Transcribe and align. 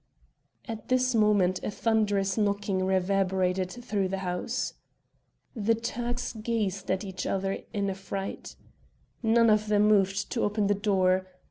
Page 0.63 0.69
113.] 0.77 0.83
At 0.83 0.89
this 0.89 1.13
moment 1.13 1.59
a 1.63 1.69
thunderous 1.69 2.35
knocking 2.35 2.83
reverberated 2.87 3.69
through 3.69 4.07
the 4.07 4.17
house. 4.25 4.73
The 5.55 5.75
Turks 5.75 6.33
gazed 6.33 6.89
at 6.89 7.03
each 7.03 7.27
other 7.27 7.59
in 7.71 7.87
affright. 7.87 8.55
None 9.21 9.51
of 9.51 9.67
them 9.67 9.83
moved 9.83 10.31
to 10.31 10.41
open 10.41 10.65
the 10.65 10.73
door. 10.73 11.27